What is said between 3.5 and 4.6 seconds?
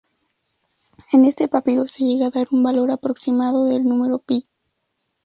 del número pi.